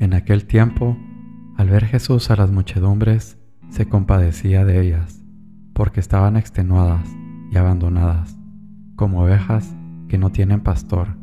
En 0.00 0.14
aquel 0.14 0.46
tiempo, 0.46 0.96
al 1.56 1.70
ver 1.70 1.84
Jesús 1.84 2.30
a 2.30 2.36
las 2.36 2.52
muchedumbres, 2.52 3.36
se 3.68 3.88
compadecía 3.88 4.64
de 4.64 4.80
ellas, 4.80 5.24
porque 5.72 5.98
estaban 5.98 6.36
extenuadas 6.36 7.08
y 7.50 7.56
abandonadas, 7.56 8.38
como 8.94 9.22
ovejas 9.22 9.74
que 10.08 10.16
no 10.16 10.30
tienen 10.30 10.60
pastor. 10.60 11.16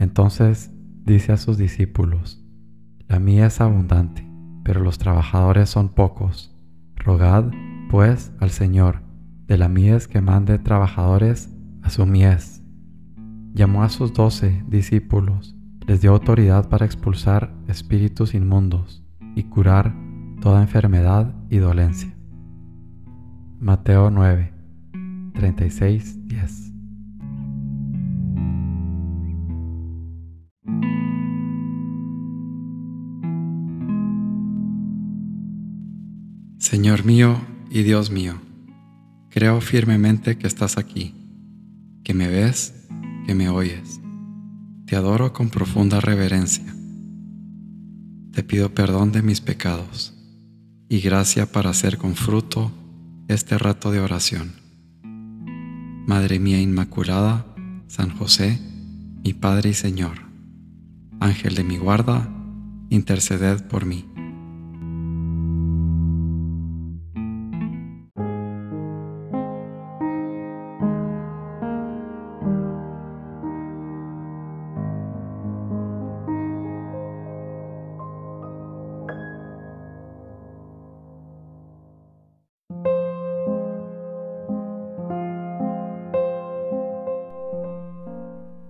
Entonces 0.00 0.72
dice 1.04 1.32
a 1.32 1.36
sus 1.36 1.58
discípulos, 1.58 2.44
La 3.06 3.20
mía 3.20 3.46
es 3.46 3.60
abundante, 3.60 4.28
pero 4.64 4.80
los 4.80 4.98
trabajadores 4.98 5.70
son 5.70 5.88
pocos. 5.88 6.54
Rogad, 6.96 7.52
pues, 7.88 8.32
al 8.40 8.50
Señor, 8.50 9.02
de 9.46 9.58
la 9.58 9.68
mies 9.68 10.08
que 10.08 10.20
mande 10.20 10.58
trabajadores 10.58 11.54
a 11.82 11.90
su 11.90 12.04
mies. 12.04 12.62
Llamó 13.54 13.82
a 13.82 13.88
sus 13.88 14.12
doce 14.12 14.62
discípulos, 14.68 15.57
les 15.88 16.02
dio 16.02 16.12
autoridad 16.12 16.68
para 16.68 16.84
expulsar 16.84 17.50
espíritus 17.66 18.34
inmundos 18.34 19.02
y 19.34 19.44
curar 19.44 19.94
toda 20.42 20.60
enfermedad 20.60 21.34
y 21.48 21.56
dolencia. 21.56 22.14
Mateo 23.58 24.10
9, 24.10 24.52
36, 25.32 26.28
10. 26.28 26.72
Señor 36.58 37.06
mío 37.06 37.40
y 37.70 37.82
Dios 37.82 38.10
mío, 38.10 38.34
creo 39.30 39.62
firmemente 39.62 40.36
que 40.36 40.46
estás 40.46 40.76
aquí, 40.76 41.14
que 42.04 42.12
me 42.12 42.28
ves, 42.28 42.86
que 43.26 43.34
me 43.34 43.48
oyes. 43.48 44.02
Te 44.88 44.96
adoro 44.96 45.34
con 45.34 45.50
profunda 45.50 46.00
reverencia. 46.00 46.64
Te 48.32 48.42
pido 48.42 48.72
perdón 48.72 49.12
de 49.12 49.20
mis 49.20 49.42
pecados 49.42 50.14
y 50.88 51.00
gracia 51.00 51.52
para 51.52 51.68
hacer 51.68 51.98
con 51.98 52.14
fruto 52.14 52.72
este 53.28 53.58
rato 53.58 53.90
de 53.90 54.00
oración. 54.00 54.54
Madre 56.06 56.38
mía 56.38 56.58
Inmaculada, 56.58 57.54
San 57.86 58.16
José, 58.16 58.58
mi 59.22 59.34
Padre 59.34 59.68
y 59.68 59.74
Señor, 59.74 60.20
Ángel 61.20 61.54
de 61.54 61.64
mi 61.64 61.76
guarda, 61.76 62.26
interceded 62.88 63.64
por 63.64 63.84
mí. 63.84 64.06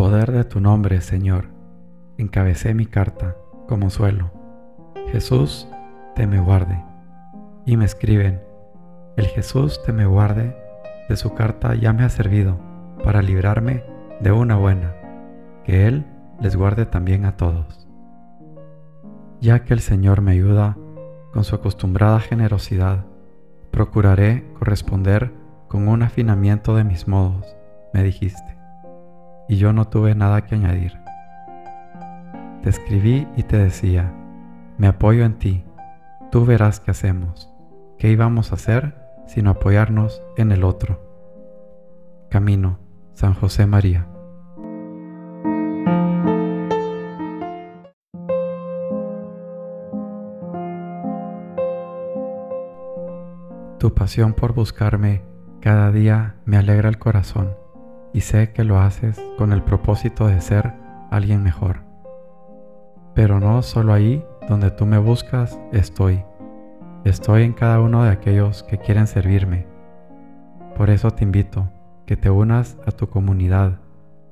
Poder 0.00 0.32
de 0.32 0.44
tu 0.44 0.62
nombre, 0.62 1.02
Señor, 1.02 1.48
encabecé 2.16 2.72
mi 2.72 2.86
carta 2.86 3.36
como 3.68 3.90
suelo. 3.90 4.30
Jesús, 5.12 5.68
te 6.14 6.26
me 6.26 6.40
guarde. 6.40 6.82
Y 7.66 7.76
me 7.76 7.84
escriben, 7.84 8.40
el 9.18 9.26
Jesús 9.26 9.78
te 9.84 9.92
me 9.92 10.06
guarde 10.06 10.56
de 11.10 11.16
su 11.16 11.34
carta 11.34 11.74
ya 11.74 11.92
me 11.92 12.04
ha 12.04 12.08
servido 12.08 12.58
para 13.04 13.20
librarme 13.20 13.84
de 14.20 14.32
una 14.32 14.56
buena, 14.56 14.94
que 15.64 15.86
Él 15.86 16.06
les 16.40 16.56
guarde 16.56 16.86
también 16.86 17.26
a 17.26 17.36
todos. 17.36 17.86
Ya 19.42 19.64
que 19.64 19.74
el 19.74 19.80
Señor 19.80 20.22
me 20.22 20.32
ayuda 20.32 20.78
con 21.30 21.44
su 21.44 21.54
acostumbrada 21.54 22.20
generosidad, 22.20 23.04
procuraré 23.70 24.50
corresponder 24.58 25.30
con 25.68 25.88
un 25.88 26.02
afinamiento 26.02 26.74
de 26.74 26.84
mis 26.84 27.06
modos, 27.06 27.54
me 27.92 28.02
dijiste 28.02 28.59
y 29.50 29.56
yo 29.56 29.72
no 29.72 29.88
tuve 29.88 30.14
nada 30.14 30.46
que 30.46 30.54
añadir. 30.54 30.92
Te 32.62 32.70
escribí 32.70 33.26
y 33.36 33.42
te 33.42 33.58
decía, 33.58 34.14
me 34.78 34.86
apoyo 34.86 35.24
en 35.24 35.40
ti, 35.40 35.64
tú 36.30 36.46
verás 36.46 36.78
qué 36.78 36.92
hacemos, 36.92 37.52
qué 37.98 38.10
íbamos 38.10 38.52
a 38.52 38.54
hacer 38.54 38.94
sino 39.26 39.50
apoyarnos 39.50 40.22
en 40.36 40.52
el 40.52 40.62
otro. 40.62 41.00
Camino, 42.30 42.78
San 43.14 43.34
José 43.34 43.66
María. 43.66 44.06
Tu 53.78 53.94
pasión 53.94 54.32
por 54.32 54.52
buscarme 54.52 55.22
cada 55.60 55.90
día 55.90 56.36
me 56.44 56.56
alegra 56.56 56.88
el 56.88 56.98
corazón 56.98 57.54
y 58.12 58.22
sé 58.22 58.52
que 58.52 58.64
lo 58.64 58.78
haces 58.78 59.20
con 59.38 59.52
el 59.52 59.62
propósito 59.62 60.26
de 60.26 60.40
ser 60.40 60.72
alguien 61.10 61.42
mejor. 61.42 61.82
Pero 63.14 63.40
no 63.40 63.62
solo 63.62 63.92
ahí 63.92 64.24
donde 64.48 64.70
tú 64.70 64.86
me 64.86 64.98
buscas 64.98 65.58
estoy. 65.72 66.24
Estoy 67.04 67.44
en 67.44 67.52
cada 67.52 67.80
uno 67.80 68.04
de 68.04 68.10
aquellos 68.10 68.62
que 68.62 68.78
quieren 68.78 69.06
servirme. 69.06 69.66
Por 70.76 70.90
eso 70.90 71.10
te 71.10 71.24
invito 71.24 71.70
que 72.06 72.16
te 72.16 72.30
unas 72.30 72.78
a 72.86 72.90
tu 72.90 73.08
comunidad 73.08 73.80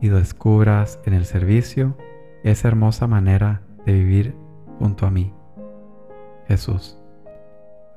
y 0.00 0.08
descubras 0.08 0.98
en 1.04 1.14
el 1.14 1.24
servicio 1.24 1.96
esa 2.44 2.68
hermosa 2.68 3.06
manera 3.06 3.62
de 3.86 3.92
vivir 3.92 4.36
junto 4.78 5.06
a 5.06 5.10
mí. 5.10 5.32
Jesús, 6.48 6.98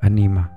anima. 0.02 0.52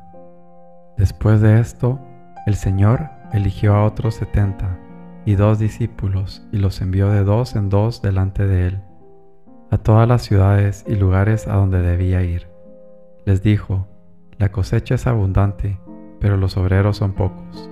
Después 0.96 1.40
de 1.40 1.60
esto, 1.60 1.98
el 2.46 2.54
Señor 2.54 3.08
eligió 3.32 3.74
a 3.74 3.84
otros 3.84 4.16
setenta 4.16 4.78
y 5.28 5.34
dos 5.34 5.58
discípulos 5.58 6.42
y 6.52 6.56
los 6.56 6.80
envió 6.80 7.10
de 7.10 7.22
dos 7.22 7.54
en 7.54 7.68
dos 7.68 8.00
delante 8.00 8.46
de 8.46 8.68
él, 8.68 8.80
a 9.70 9.76
todas 9.76 10.08
las 10.08 10.22
ciudades 10.22 10.86
y 10.88 10.96
lugares 10.96 11.46
a 11.46 11.56
donde 11.56 11.82
debía 11.82 12.22
ir. 12.22 12.48
Les 13.26 13.42
dijo, 13.42 13.86
la 14.38 14.50
cosecha 14.50 14.94
es 14.94 15.06
abundante, 15.06 15.78
pero 16.18 16.38
los 16.38 16.56
obreros 16.56 16.96
son 16.96 17.12
pocos. 17.12 17.68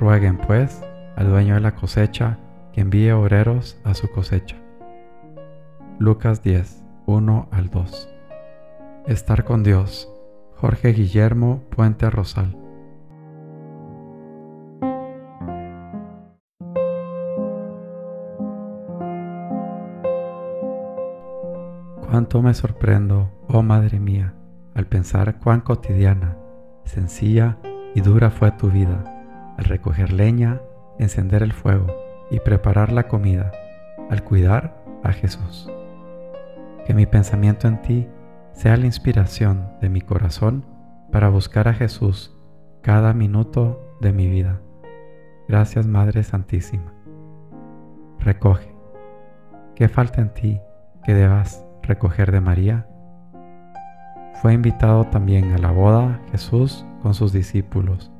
Rueguen, 0.00 0.38
pues, 0.38 0.80
al 1.16 1.28
dueño 1.28 1.56
de 1.56 1.60
la 1.60 1.74
cosecha 1.74 2.38
que 2.72 2.80
envíe 2.80 3.10
obreros 3.10 3.78
a 3.84 3.92
su 3.92 4.10
cosecha. 4.10 4.56
Lucas 5.98 6.42
10, 6.42 6.82
1 7.04 7.48
al 7.50 7.68
2. 7.68 8.08
Estar 9.06 9.44
con 9.44 9.62
Dios. 9.62 10.10
Jorge 10.54 10.94
Guillermo 10.94 11.60
Puente 11.68 12.08
Rosal. 12.08 12.56
Cuánto 22.08 22.40
me 22.40 22.54
sorprendo, 22.54 23.32
oh 23.48 23.62
Madre 23.62 23.98
mía, 23.98 24.32
al 24.74 24.86
pensar 24.86 25.40
cuán 25.40 25.60
cotidiana, 25.60 26.36
sencilla 26.84 27.58
y 27.96 28.00
dura 28.00 28.30
fue 28.30 28.52
tu 28.52 28.70
vida, 28.70 29.02
al 29.58 29.64
recoger 29.64 30.12
leña, 30.12 30.60
encender 31.00 31.42
el 31.42 31.52
fuego 31.52 31.86
y 32.30 32.38
preparar 32.38 32.92
la 32.92 33.08
comida, 33.08 33.50
al 34.08 34.22
cuidar 34.22 34.80
a 35.02 35.12
Jesús. 35.12 35.68
Que 36.86 36.94
mi 36.94 37.06
pensamiento 37.06 37.66
en 37.66 37.82
ti 37.82 38.08
sea 38.52 38.76
la 38.76 38.86
inspiración 38.86 39.68
de 39.80 39.88
mi 39.88 40.00
corazón 40.00 40.64
para 41.10 41.28
buscar 41.28 41.66
a 41.66 41.74
Jesús 41.74 42.36
cada 42.82 43.14
minuto 43.14 43.96
de 44.00 44.12
mi 44.12 44.28
vida. 44.28 44.60
Gracias 45.48 45.88
Madre 45.88 46.22
Santísima. 46.22 46.94
Recoge. 48.20 48.72
¿Qué 49.74 49.88
falta 49.88 50.20
en 50.20 50.32
ti 50.32 50.60
que 51.04 51.12
debas 51.12 51.65
recoger 51.86 52.32
de 52.32 52.40
María. 52.40 52.86
Fue 54.42 54.52
invitado 54.52 55.04
también 55.04 55.52
a 55.52 55.58
la 55.58 55.70
boda 55.70 56.20
Jesús 56.30 56.84
con 57.02 57.14
sus 57.14 57.32
discípulos, 57.32 58.12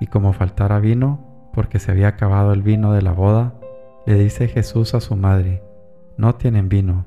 y 0.00 0.06
como 0.06 0.32
faltara 0.32 0.78
vino, 0.78 1.50
porque 1.52 1.78
se 1.78 1.90
había 1.90 2.08
acabado 2.08 2.52
el 2.52 2.62
vino 2.62 2.92
de 2.92 3.02
la 3.02 3.12
boda, 3.12 3.54
le 4.06 4.14
dice 4.14 4.48
Jesús 4.48 4.94
a 4.94 5.00
su 5.00 5.16
madre, 5.16 5.62
no 6.16 6.34
tienen 6.34 6.68
vino. 6.68 7.06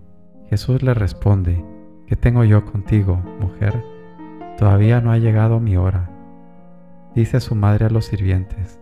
Jesús 0.50 0.82
le 0.84 0.94
responde, 0.94 1.64
¿qué 2.08 2.16
tengo 2.16 2.44
yo 2.44 2.66
contigo, 2.66 3.22
mujer? 3.40 3.84
Todavía 4.58 5.02
no 5.02 5.12
ha 5.12 5.18
llegado 5.18 5.60
mi 5.60 5.78
hora. 5.78 6.10
Dice 7.14 7.40
su 7.40 7.56
madre 7.56 7.86
a 7.86 7.90
los 7.90 8.06
sirvientes, 8.06 8.80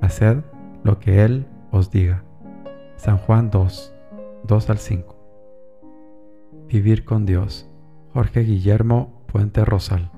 haced 0.00 0.38
lo 0.82 0.98
que 0.98 1.24
Él 1.24 1.46
os 1.70 1.90
diga. 1.90 2.22
San 2.96 3.18
Juan 3.18 3.50
2, 3.50 3.94
2 4.44 4.70
al 4.70 4.78
5. 4.78 5.17
Vivir 6.68 7.04
con 7.06 7.24
Dios. 7.24 7.66
Jorge 8.12 8.42
Guillermo 8.44 9.24
Puente 9.26 9.64
Rosal. 9.64 10.10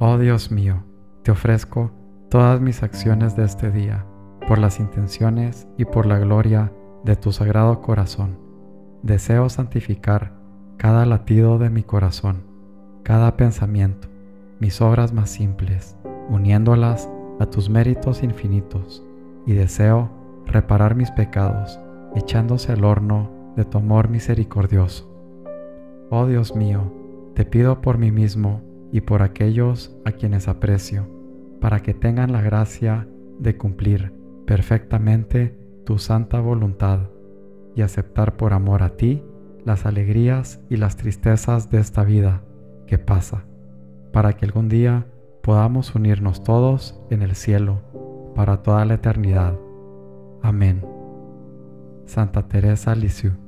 Oh 0.00 0.16
Dios 0.16 0.50
mío, 0.50 0.84
te 1.22 1.30
ofrezco 1.30 1.90
todas 2.28 2.60
mis 2.60 2.82
acciones 2.82 3.36
de 3.36 3.44
este 3.44 3.70
día, 3.70 4.04
por 4.46 4.58
las 4.58 4.80
intenciones 4.80 5.68
y 5.76 5.84
por 5.84 6.06
la 6.06 6.18
gloria 6.18 6.72
de 7.04 7.16
tu 7.16 7.32
sagrado 7.32 7.80
corazón. 7.80 8.38
Deseo 9.02 9.48
santificar 9.48 10.32
cada 10.76 11.06
latido 11.06 11.58
de 11.58 11.70
mi 11.70 11.82
corazón, 11.82 12.44
cada 13.02 13.36
pensamiento, 13.36 14.08
mis 14.60 14.80
obras 14.80 15.12
más 15.12 15.30
simples, 15.30 15.96
uniéndolas 16.28 17.08
a 17.40 17.46
tus 17.46 17.68
méritos 17.70 18.22
infinitos, 18.22 19.04
y 19.46 19.54
deseo 19.54 20.10
reparar 20.46 20.94
mis 20.94 21.10
pecados, 21.10 21.78
echándose 22.14 22.72
al 22.72 22.84
horno 22.84 23.30
de 23.56 23.64
tu 23.64 23.78
amor 23.78 24.08
misericordioso. 24.08 25.08
Oh 26.10 26.26
Dios 26.26 26.54
mío, 26.54 26.92
te 27.34 27.44
pido 27.44 27.80
por 27.80 27.98
mí 27.98 28.10
mismo 28.10 28.62
y 28.92 29.02
por 29.02 29.22
aquellos 29.22 29.96
a 30.04 30.12
quienes 30.12 30.48
aprecio, 30.48 31.08
para 31.60 31.80
que 31.80 31.94
tengan 31.94 32.32
la 32.32 32.42
gracia 32.42 33.08
de 33.38 33.56
cumplir 33.56 34.12
perfectamente 34.46 35.58
tu 35.84 35.98
santa 35.98 36.40
voluntad 36.40 37.10
y 37.74 37.82
aceptar 37.82 38.36
por 38.36 38.52
amor 38.52 38.82
a 38.82 38.96
ti 38.96 39.22
las 39.64 39.86
alegrías 39.86 40.60
y 40.70 40.76
las 40.76 40.96
tristezas 40.96 41.70
de 41.70 41.78
esta 41.78 42.04
vida 42.04 42.42
que 42.86 42.98
pasa, 42.98 43.44
para 44.12 44.32
que 44.32 44.46
algún 44.46 44.68
día 44.68 45.06
podamos 45.42 45.94
unirnos 45.94 46.42
todos 46.42 47.00
en 47.10 47.22
el 47.22 47.34
cielo 47.34 47.82
para 48.34 48.62
toda 48.62 48.84
la 48.84 48.94
eternidad. 48.94 49.58
Amén. 50.42 50.84
Santa 52.06 52.48
Teresa 52.48 52.94
Lisieux 52.94 53.47